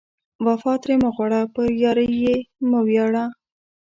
وفا 0.45 0.73
ترې 0.83 0.95
مه 1.01 1.09
غواړه، 1.15 1.39
په 1.53 1.61
یارۍ 1.83 2.09
یې 2.23 2.35
مه 2.69 2.79
ویاړه 2.87 3.25